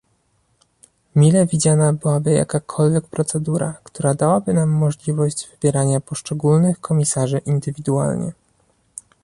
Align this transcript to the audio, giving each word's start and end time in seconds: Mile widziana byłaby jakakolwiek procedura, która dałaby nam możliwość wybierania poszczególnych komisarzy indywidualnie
Mile 1.15 1.45
widziana 1.45 1.93
byłaby 1.93 2.31
jakakolwiek 2.31 3.07
procedura, 3.07 3.73
która 3.83 4.13
dałaby 4.13 4.53
nam 4.53 4.69
możliwość 4.69 5.49
wybierania 5.51 5.99
poszczególnych 5.99 6.79
komisarzy 6.81 7.37
indywidualnie 7.45 8.33